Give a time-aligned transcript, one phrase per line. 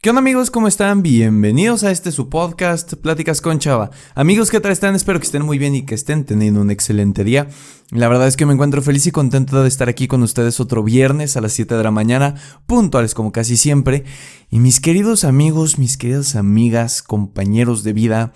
[0.00, 0.52] ¿Qué onda amigos?
[0.52, 1.02] ¿Cómo están?
[1.02, 3.90] Bienvenidos a este su podcast, Pláticas con Chava.
[4.14, 4.94] Amigos, ¿qué tal están?
[4.94, 7.48] Espero que estén muy bien y que estén teniendo un excelente día.
[7.90, 10.84] La verdad es que me encuentro feliz y contento de estar aquí con ustedes otro
[10.84, 14.04] viernes a las 7 de la mañana, puntuales como casi siempre.
[14.50, 18.32] Y mis queridos amigos, mis queridas amigas, compañeros de vida,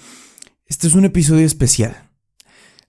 [0.67, 2.12] este es un episodio especial.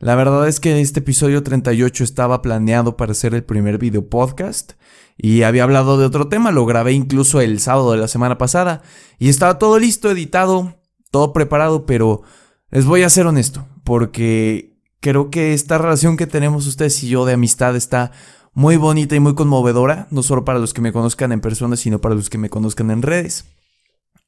[0.04, 4.74] La verdad es que este episodio 38 estaba planeado para ser el primer video podcast
[5.16, 8.82] y había hablado de otro tema, lo grabé incluso el sábado de la semana pasada
[9.18, 10.76] y estaba todo listo, editado,
[11.10, 12.22] todo preparado, pero
[12.70, 17.24] les voy a ser honesto, porque creo que esta relación que tenemos ustedes y yo
[17.24, 18.12] de amistad está
[18.52, 22.02] muy bonita y muy conmovedora, no solo para los que me conozcan en persona, sino
[22.02, 23.46] para los que me conozcan en redes.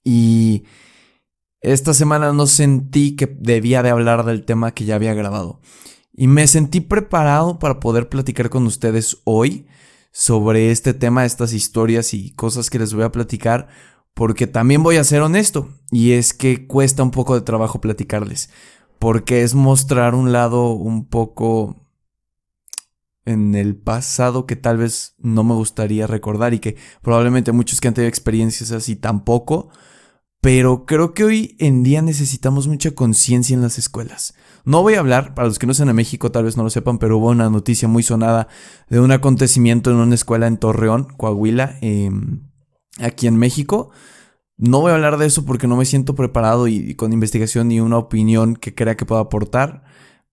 [0.05, 0.63] Y
[1.73, 5.61] esta semana no sentí que debía de hablar del tema que ya había grabado.
[6.13, 9.65] Y me sentí preparado para poder platicar con ustedes hoy
[10.11, 13.67] sobre este tema, estas historias y cosas que les voy a platicar,
[14.13, 18.49] porque también voy a ser honesto, y es que cuesta un poco de trabajo platicarles,
[18.99, 21.85] porque es mostrar un lado un poco
[23.25, 27.87] en el pasado que tal vez no me gustaría recordar y que probablemente muchos que
[27.87, 29.69] han tenido experiencias así tampoco,
[30.45, 34.35] pero creo que hoy en día necesitamos mucha conciencia en las escuelas.
[34.63, 36.69] No voy a hablar, para los que no sean de México tal vez no lo
[36.69, 38.47] sepan, pero hubo una noticia muy sonada
[38.87, 42.43] de un acontecimiento en una escuela en Torreón, Coahuila, em,
[42.99, 43.89] aquí en México.
[44.55, 47.79] No voy a hablar de eso porque no me siento preparado y, con investigación ni
[47.79, 49.83] una opinión que crea que pueda aportar,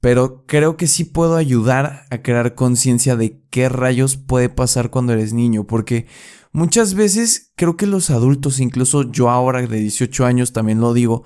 [0.03, 5.15] pero creo que sí puedo ayudar a crear conciencia de qué rayos puede pasar cuando
[5.15, 6.07] eres niño, porque
[6.53, 11.25] muchas veces creo que los adultos, incluso yo ahora de 18 años también lo digo,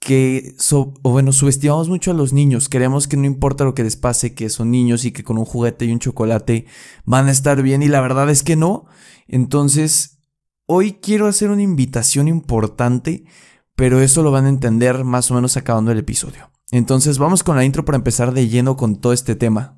[0.00, 2.68] que, o bueno, subestimamos mucho a los niños.
[2.68, 5.44] Queremos que no importa lo que les pase, que son niños y que con un
[5.44, 6.66] juguete y un chocolate
[7.04, 8.86] van a estar bien y la verdad es que no.
[9.26, 10.20] Entonces,
[10.66, 13.24] hoy quiero hacer una invitación importante,
[13.74, 16.50] pero eso lo van a entender más o menos acabando el episodio.
[16.70, 19.77] Entonces, vamos con la intro para empezar de lleno con todo este tema.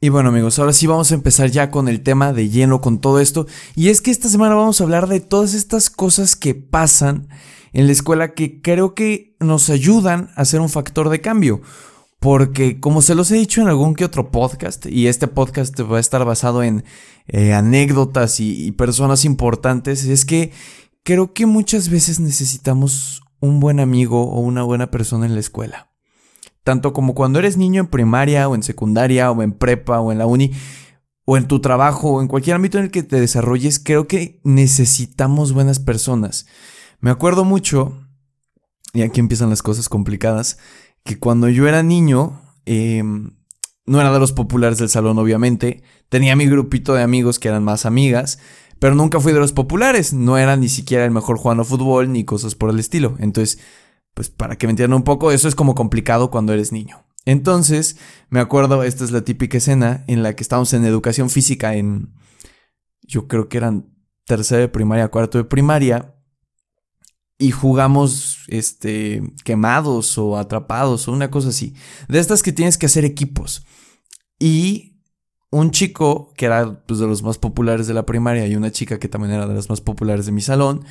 [0.00, 3.00] Y bueno amigos, ahora sí vamos a empezar ya con el tema de lleno con
[3.00, 3.48] todo esto.
[3.74, 7.28] Y es que esta semana vamos a hablar de todas estas cosas que pasan
[7.72, 11.62] en la escuela que creo que nos ayudan a ser un factor de cambio.
[12.20, 15.96] Porque como se los he dicho en algún que otro podcast, y este podcast va
[15.96, 16.84] a estar basado en
[17.26, 20.52] eh, anécdotas y personas importantes, es que
[21.02, 25.87] creo que muchas veces necesitamos un buen amigo o una buena persona en la escuela
[26.68, 30.18] tanto como cuando eres niño en primaria o en secundaria o en prepa o en
[30.18, 30.52] la uni
[31.24, 34.38] o en tu trabajo o en cualquier ámbito en el que te desarrolles, creo que
[34.44, 36.44] necesitamos buenas personas.
[37.00, 37.96] Me acuerdo mucho,
[38.92, 40.58] y aquí empiezan las cosas complicadas,
[41.04, 43.30] que cuando yo era niño, em,
[43.86, 47.64] no era de los populares del salón, obviamente, tenía mi grupito de amigos que eran
[47.64, 48.40] más amigas,
[48.78, 52.24] pero nunca fui de los populares, no era ni siquiera el mejor jugando fútbol ni
[52.24, 53.16] cosas por el estilo.
[53.20, 53.58] Entonces,
[54.18, 57.04] pues para que me entiendan un poco, eso es como complicado cuando eres niño.
[57.24, 57.98] Entonces,
[58.30, 62.16] me acuerdo, esta es la típica escena en la que estábamos en educación física en,
[63.02, 66.16] yo creo que eran tercera de primaria, cuarto de primaria,
[67.38, 71.76] y jugamos, este, quemados o atrapados o una cosa así.
[72.08, 73.64] De estas que tienes que hacer equipos.
[74.40, 74.97] Y
[75.50, 78.98] un chico que era pues, de los más populares de la primaria y una chica
[78.98, 80.84] que también era de las más populares de mi salón,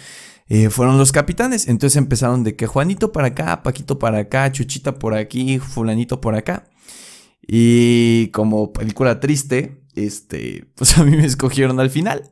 [0.47, 1.67] eh, fueron los capitanes.
[1.67, 6.35] Entonces empezaron de que Juanito para acá, Paquito para acá, Chuchita por aquí, Fulanito por
[6.35, 6.67] acá.
[7.45, 12.31] Y como película triste, este, pues a mí me escogieron al final.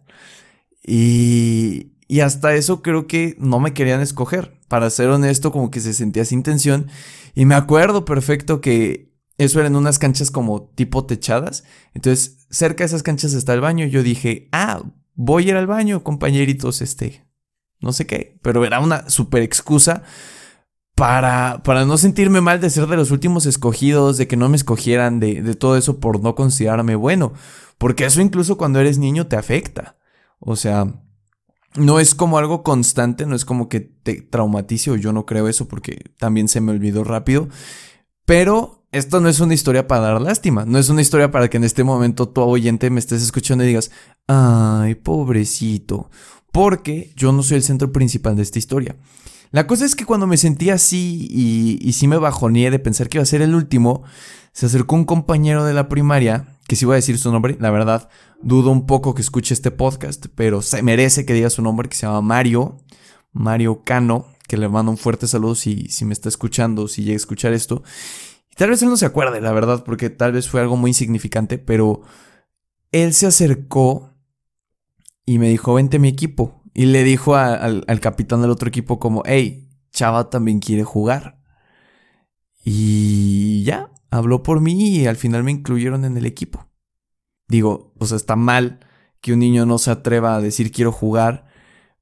[0.84, 4.56] Y, y hasta eso creo que no me querían escoger.
[4.68, 6.88] Para ser honesto, como que se sentía sin tensión.
[7.36, 11.64] Y me acuerdo perfecto que eso era en unas canchas como tipo techadas.
[11.94, 13.86] Entonces, cerca de esas canchas está el baño.
[13.86, 14.84] Yo dije, ah,
[15.14, 17.26] voy a ir al baño, compañeritos, este,
[17.80, 20.04] no sé qué, pero era una super excusa
[20.96, 24.56] para, para no sentirme mal de ser de los últimos escogidos, de que no me
[24.56, 27.34] escogieran, de, de todo eso por no considerarme bueno,
[27.78, 29.98] porque eso incluso cuando eres niño te afecta.
[30.40, 31.02] O sea,
[31.76, 35.48] no es como algo constante, no es como que te traumatice o yo no creo
[35.50, 37.50] eso porque también se me olvidó rápido,
[38.26, 41.58] pero esto no es una historia para dar lástima, no es una historia para que
[41.58, 43.92] en este momento tu oyente me estés escuchando y digas,
[44.28, 46.10] ay, pobrecito,
[46.54, 48.96] porque yo no soy el centro principal de esta historia.
[49.52, 53.10] La cosa es que cuando me sentí así y, y sí me bajoneé de pensar
[53.10, 54.04] que iba a ser el último,
[54.54, 57.72] se acercó un compañero de la primaria, que si voy a decir su nombre, la
[57.72, 58.10] verdad,
[58.42, 61.98] dudo un poco que escuche este podcast, pero se merece que diga su nombre, que
[61.98, 62.78] se llama Mario,
[63.34, 67.16] Mario Cano, que le mando un fuerte saludo si, si me está escuchando, si llega
[67.16, 67.84] a escuchar esto.
[68.56, 71.58] Tal vez él no se acuerde, la verdad, porque tal vez fue algo muy insignificante,
[71.58, 72.02] pero
[72.92, 74.14] él se acercó
[75.26, 76.64] y me dijo, vente mi equipo.
[76.74, 81.42] Y le dijo al, capitán del otro equipo como, hey, Chava también quiere jugar.
[82.64, 86.68] Y ya, habló por mí y al final me incluyeron en el equipo.
[87.48, 88.80] Digo, o sea, está mal
[89.22, 91.48] que un niño no se atreva a decir quiero jugar,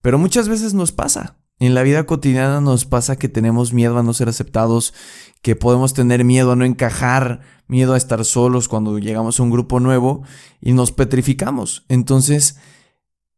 [0.02, 1.43] pero muchas veces nos pasa.
[1.60, 4.94] En la vida cotidiana nos pasa que tenemos miedo a no ser aceptados,
[5.42, 9.52] que podemos tener miedo a no encajar, miedo a estar solos cuando llegamos a un
[9.52, 10.24] grupo nuevo
[10.62, 11.86] y nos petrificamos.
[11.90, 12.58] Entonces,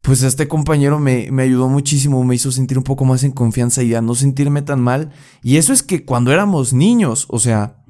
[0.01, 3.83] pues este compañero me, me, ayudó muchísimo, me hizo sentir un poco más en confianza
[3.83, 5.11] y a no sentirme tan mal.
[5.41, 7.83] Y eso es que cuando éramos niños, o sea,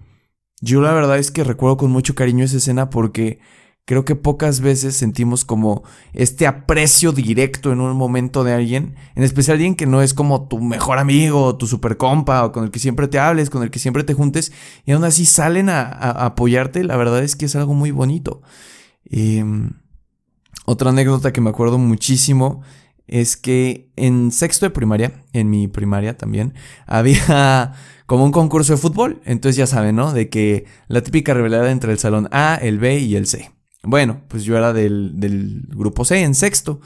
[0.61, 3.39] yo la verdad es que recuerdo con mucho cariño esa escena porque
[3.85, 5.83] creo que pocas veces sentimos como
[6.13, 10.47] este aprecio directo en un momento de alguien, en especial alguien que no es como
[10.47, 13.69] tu mejor amigo, tu super compa, o con el que siempre te hables, con el
[13.69, 14.51] que siempre te juntes,
[14.85, 18.41] y aún así salen a, apoyarte, la verdad es que es algo muy bonito.
[19.09, 19.43] Eh,
[20.65, 22.61] otra anécdota que me acuerdo muchísimo
[23.07, 26.55] es que en sexto de primaria, en mi primaria también,
[26.87, 27.73] había
[28.07, 29.21] como un concurso de fútbol.
[29.25, 30.11] Entonces ya saben, ¿no?
[30.11, 33.54] De que la típica rivalidad entre el salón A, el B y el C.
[33.85, 36.81] Bueno, pues yo era del, grupo C en sexto.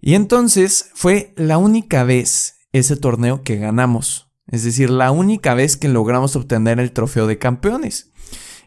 [0.00, 4.30] Y entonces fue la única vez ese torneo que ganamos.
[4.46, 8.12] Es decir, la única vez que logramos obtener el trofeo de campeones.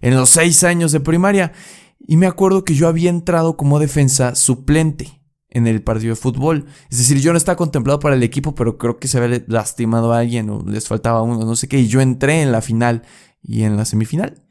[0.02, 1.54] En los seis años de primaria.
[2.00, 6.66] Y me acuerdo que yo había entrado como defensa suplente en el partido de fútbol.
[6.90, 10.14] Es decir, yo no estaba contemplado para el equipo, pero creo que se había lastimado
[10.14, 11.80] a alguien o les faltaba uno, no sé qué.
[11.80, 13.04] Y yo entré en la final
[13.42, 14.44] y en la semifinal.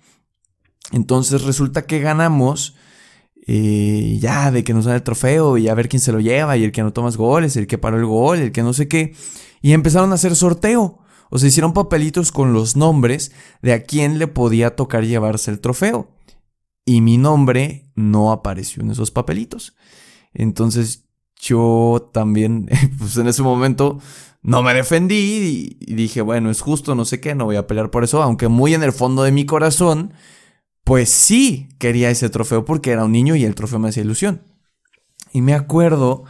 [0.92, 2.76] Entonces resulta que ganamos.
[3.48, 6.56] Eh, ya de que nos dan el trofeo y a ver quién se lo lleva
[6.56, 8.88] y el que no más goles, el que paró el gol, el que no sé
[8.88, 9.14] qué.
[9.62, 10.98] Y empezaron a hacer sorteo.
[11.30, 13.32] O sea, hicieron papelitos con los nombres
[13.62, 16.08] de a quién le podía tocar llevarse el trofeo
[16.86, 19.76] y mi nombre no apareció en esos papelitos.
[20.32, 21.04] Entonces
[21.38, 23.98] yo también, pues en ese momento
[24.42, 27.90] no me defendí y, dije, bueno, es justo, no sé qué, no voy a pelear
[27.90, 30.14] por eso, aunque muy en el fondo de mi corazón,
[30.86, 34.42] pues sí quería ese trofeo porque era un niño y el trofeo me hacía ilusión.
[35.32, 36.22] Y me acuerdo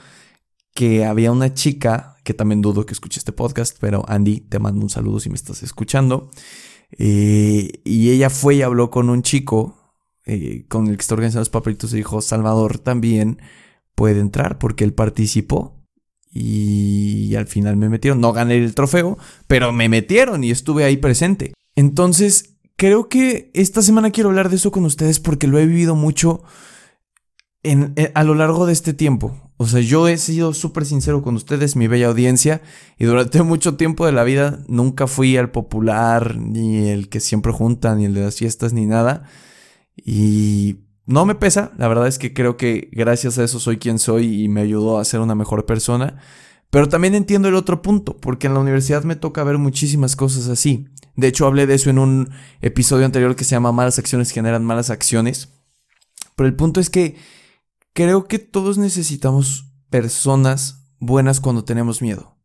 [0.73, 4.81] que había una chica, que también dudo que escuche este podcast, pero Andy, te mando
[4.81, 6.31] un saludo si me estás escuchando.
[6.93, 9.77] Eh, y ella fue y habló con un chico
[10.25, 13.43] eh, con el que está organizando los papelitos y dijo, Salvador también
[13.95, 15.85] puede entrar porque él participó.
[16.33, 18.23] Y al final me metieron.
[18.23, 19.19] No gané el trofeo,
[19.49, 21.53] pero me metieron y estuve ahí presente.
[21.75, 25.95] Entonces, creo que esta semana quiero hablar de eso con ustedes porque lo he vivido
[25.95, 26.43] mucho
[27.63, 29.35] en, eh, a lo largo de este tiempo.
[29.59, 32.61] O sea, yo he sido súper sincero con ustedes, mi bella audiencia,
[32.99, 37.53] y durante mucho tiempo de la vida nunca fui al popular, ni el que siempre
[37.53, 39.25] junta, ni el de las fiestas, ni nada.
[39.97, 43.99] Y no me pesa, la verdad es que creo que gracias a eso soy quien
[43.99, 46.19] soy y me ayudó a ser una mejor persona.
[46.71, 50.49] Pero también entiendo el otro punto, porque en la universidad me toca ver muchísimas cosas
[50.49, 50.89] así.
[51.17, 52.31] De hecho, hablé de eso en un
[52.61, 55.49] episodio anterior que se llama Malas acciones generan malas acciones.
[56.37, 57.17] Pero el punto es que
[57.95, 62.37] creo que todos necesitamos personas buenas cuando tenemos miedo.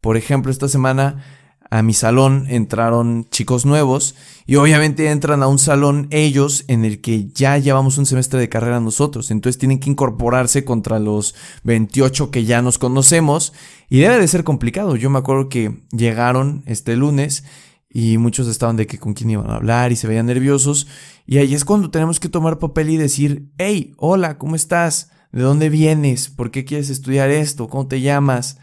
[0.00, 1.24] Por ejemplo, esta semana
[1.70, 7.00] a mi salón entraron chicos nuevos y obviamente entran a un salón ellos en el
[7.00, 12.32] que ya llevamos un semestre de carrera nosotros, entonces tienen que incorporarse contra los 28
[12.32, 13.52] que ya nos conocemos
[13.88, 14.96] y debe de ser complicado.
[14.96, 17.44] Yo me acuerdo que llegaron este lunes
[17.90, 20.86] y muchos estaban de que con quién iban a hablar y se veían nerviosos
[21.26, 25.10] y ahí es cuando tenemos que tomar papel y decir, hey, hola, ¿cómo estás?
[25.32, 26.28] ¿De dónde vienes?
[26.28, 27.68] ¿Por qué quieres estudiar esto?
[27.68, 28.58] ¿Cómo te llamas?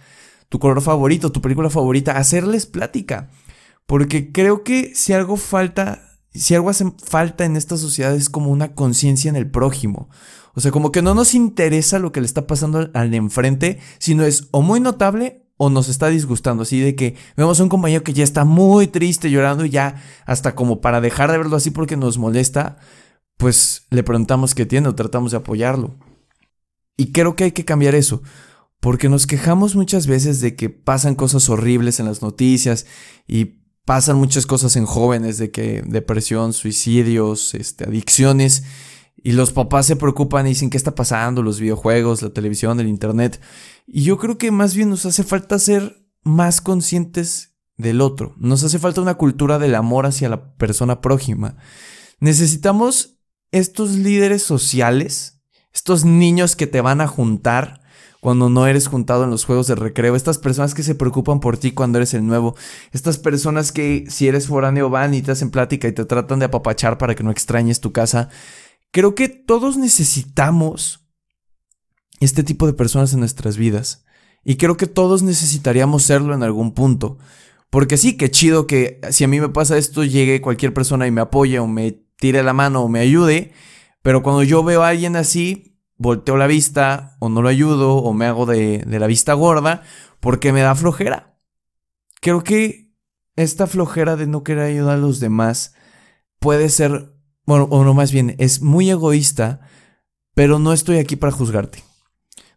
[0.50, 3.30] tu color favorito, tu película favorita, hacerles plática.
[3.86, 8.52] Porque creo que si algo falta, si algo hace falta en esta sociedad es como
[8.52, 10.10] una conciencia en el prójimo.
[10.54, 13.80] O sea, como que no nos interesa lo que le está pasando al de enfrente,
[14.00, 16.64] sino es o muy notable o nos está disgustando.
[16.64, 20.02] Así de que vemos a un compañero que ya está muy triste, llorando y ya
[20.26, 22.78] hasta como para dejar de verlo así porque nos molesta,
[23.38, 25.98] pues le preguntamos qué tiene o tratamos de apoyarlo.
[26.96, 28.22] Y creo que hay que cambiar eso.
[28.80, 32.86] Porque nos quejamos muchas veces de que pasan cosas horribles en las noticias
[33.28, 38.64] y pasan muchas cosas en jóvenes de que depresión, suicidios, este, adicciones.
[39.24, 42.88] Y los papás se preocupan y dicen qué está pasando, los videojuegos, la televisión, el
[42.88, 43.42] internet.
[43.86, 48.36] Y yo creo que más bien nos hace falta ser más conscientes del otro.
[48.38, 51.58] Nos hace falta una cultura del amor hacia la persona prójima.
[52.20, 53.20] Necesitamos
[53.52, 55.42] estos líderes sociales,
[55.74, 57.82] estos niños que te van a juntar
[58.20, 61.58] cuando no eres juntado en los juegos de recreo, estas personas que se preocupan por
[61.58, 62.56] ti cuando eres el nuevo,
[62.92, 66.46] estas personas que si eres foráneo van y te hacen plática y te tratan de
[66.46, 68.30] apapachar para que no extrañes tu casa.
[68.92, 71.08] Creo que todos necesitamos
[72.20, 74.06] este tipo de personas en nuestras vidas.
[74.44, 77.18] Y creo que todos necesitaríamos serlo en algún punto.
[77.70, 81.12] Porque sí, qué chido que si a mí me pasa esto, llegue cualquier persona y
[81.12, 83.52] me apoye o me tire la mano o me ayude.
[84.02, 88.14] Pero cuando yo veo a alguien así, volteo la vista o no lo ayudo o
[88.14, 89.84] me hago de, de la vista gorda
[90.20, 91.38] porque me da flojera.
[92.22, 92.94] Creo que
[93.36, 95.76] esta flojera de no querer ayudar a los demás
[96.40, 97.14] puede ser,
[97.48, 99.62] bueno, o no más bien, es muy egoísta,
[100.36, 101.84] pero no estoy aquí para juzgarte.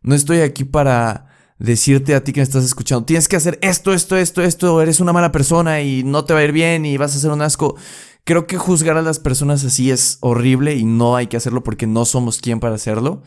[0.03, 1.29] No estoy aquí para
[1.59, 4.99] decirte a ti que me estás escuchando, tienes que hacer esto, esto, esto, esto, eres
[4.99, 7.41] una mala persona y no te va a ir bien y vas a ser un
[7.41, 7.77] asco.
[8.25, 11.87] Creo que juzgar a las personas así es horrible y no hay que hacerlo porque
[11.87, 13.23] no somos quien para hacerlo.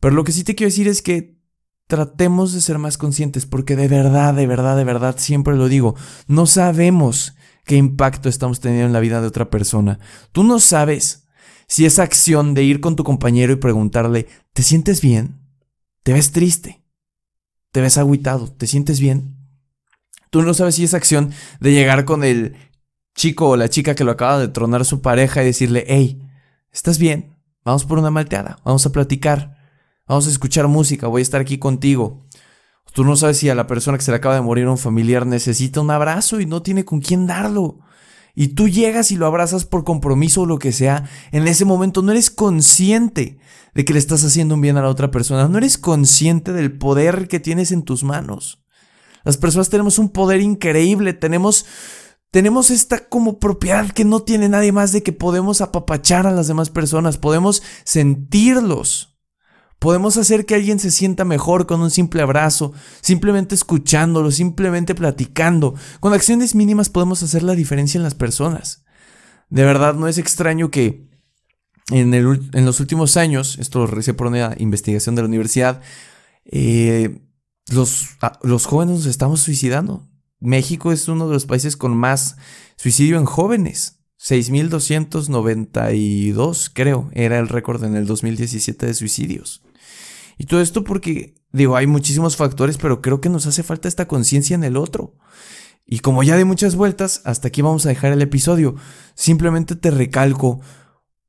[0.00, 1.40] Pero lo que sí te quiero decir es que
[1.86, 5.94] tratemos de ser más conscientes porque de verdad, de verdad, de verdad, siempre lo digo,
[6.26, 7.34] no sabemos
[7.70, 9.98] qué impacto estamos teniendo en la vida de otra persona.
[10.32, 11.28] Tú no sabes
[11.68, 15.40] si esa acción de ir con tu compañero y preguntarle, ¿te sientes bien?
[16.02, 16.80] ¿Te ves triste?
[17.72, 19.36] te ves agüitado, te sientes bien.
[20.30, 22.56] Tú no sabes si esa acción de llegar con el
[23.14, 26.22] chico o la chica que lo acaba de tronar su pareja y decirle, hey,
[26.72, 27.36] ¿estás bien?
[27.64, 29.56] Vamos por una malteada, vamos a platicar,
[30.06, 32.26] vamos a escuchar música, voy a estar aquí contigo.
[32.92, 35.26] Tú no sabes si a la persona que se le acaba de morir un familiar
[35.26, 37.78] necesita un abrazo y no tiene con quién darlo.
[38.34, 42.02] Y tú llegas y lo abrazas por compromiso o lo que sea, en ese momento
[42.02, 43.38] no eres consciente
[43.74, 45.48] de que le estás haciendo un bien a la otra persona.
[45.48, 48.62] No eres consciente del poder que tienes en tus manos.
[49.24, 51.66] Las personas tenemos un poder increíble, tenemos
[52.30, 56.46] tenemos esta como propiedad que no tiene nadie más de que podemos apapachar a las
[56.46, 59.09] demás personas, podemos sentirlos.
[59.80, 65.74] Podemos hacer que alguien se sienta mejor con un simple abrazo, simplemente escuchándolo, simplemente platicando.
[66.00, 68.84] Con acciones mínimas podemos hacer la diferencia en las personas.
[69.48, 71.08] De verdad, no es extraño que
[71.90, 75.80] en, los últimos años, esto lo recé por una investigación de la universidad,
[76.44, 77.22] eh,
[77.70, 80.06] los, los jóvenes nos estamos suicidando.
[80.40, 82.36] México es uno de los países con más
[82.76, 83.96] suicidio en jóvenes.
[84.20, 89.62] 6.292, creo, era el récord en el 2017 de suicidios.
[90.40, 94.08] Y todo esto porque, digo, hay muchísimos factores, pero creo que nos hace falta esta
[94.08, 95.18] conciencia en el otro.
[95.84, 98.74] Y como ya de muchas vueltas, hasta aquí vamos a dejar el episodio.
[99.14, 100.62] Simplemente te recalco,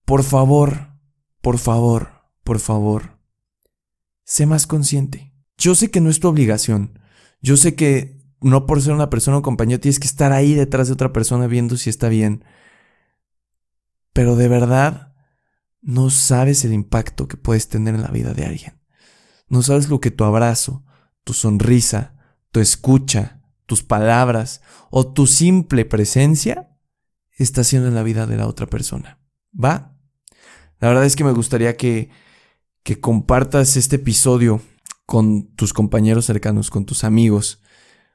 [0.06, 0.94] por favor,
[1.41, 3.20] por favor, por favor,
[4.24, 5.34] sé más consciente.
[5.58, 6.98] Yo sé que no es tu obligación.
[7.41, 10.88] Yo sé que no por ser una persona o compañero tienes que estar ahí detrás
[10.88, 12.46] de otra persona viendo si está bien.
[14.13, 15.15] Pero de verdad,
[15.82, 18.80] no sabes el impacto que puedes tener en la vida de alguien.
[19.51, 20.81] No sabes lo que tu abrazo,
[21.25, 22.15] tu sonrisa,
[22.53, 26.70] tu escucha, tus palabras o tu simple presencia
[27.31, 29.20] está haciendo en la vida de la otra persona.
[29.53, 29.98] ¿Va?
[30.79, 32.10] La verdad es que me gustaría que,
[32.84, 34.62] que compartas este episodio
[35.05, 37.62] con tus compañeros cercanos, con tus amigos.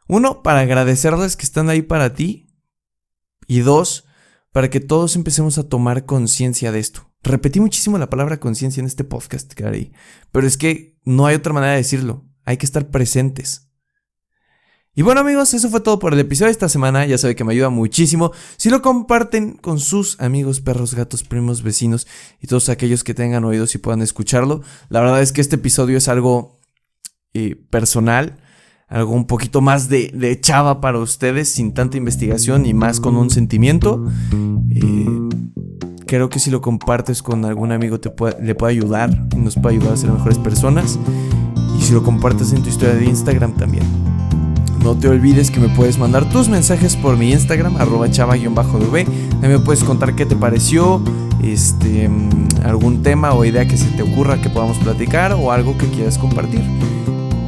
[0.08, 2.48] Uno, para agradecerles que están ahí para ti.
[3.46, 4.06] Y dos,
[4.52, 7.10] para que todos empecemos a tomar conciencia de esto.
[7.26, 9.52] Repetí muchísimo la palabra conciencia en este podcast,
[10.30, 12.24] pero es que no hay otra manera de decirlo.
[12.44, 13.68] Hay que estar presentes.
[14.94, 17.04] Y bueno amigos, eso fue todo por el episodio de esta semana.
[17.04, 21.64] Ya saben que me ayuda muchísimo si lo comparten con sus amigos, perros, gatos, primos,
[21.64, 22.06] vecinos
[22.40, 24.62] y todos aquellos que tengan oídos y puedan escucharlo.
[24.88, 26.60] La verdad es que este episodio es algo
[27.34, 28.38] eh, personal,
[28.86, 33.16] algo un poquito más de, de, chava para ustedes, sin tanta investigación y más con
[33.16, 34.06] un sentimiento.
[34.70, 35.06] Eh,
[36.06, 39.94] creo que si lo compartes con algún amigo te le puede ayudar nos puede ayudar
[39.94, 40.98] a ser mejores personas.
[41.78, 43.84] Y si lo compartes en tu historia de Instagram también.
[44.82, 49.04] No te olvides que me puedes mandar tus mensajes por mi Instagram, arroba chava-v.
[49.04, 51.02] También me puedes contar qué te pareció,
[51.42, 55.76] este, mm, algún tema o idea que se te ocurra que podamos platicar o algo
[55.76, 56.62] que quieras compartir.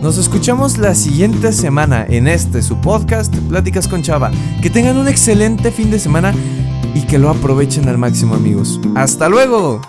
[0.03, 4.31] Nos escuchamos la siguiente semana en este su podcast, Pláticas con Chava.
[4.63, 6.33] Que tengan un excelente fin de semana
[6.95, 8.81] y que lo aprovechen al máximo amigos.
[8.95, 9.81] ¡Hasta luego!